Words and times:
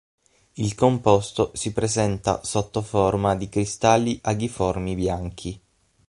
Il 0.53 0.73
composto 0.73 1.51
si 1.53 1.73
presenta 1.73 2.43
sotto 2.43 2.81
forma 2.81 3.35
di 3.35 3.49
cristalli 3.49 4.17
aghiformi 4.23 4.95
bianchi. 4.95 5.61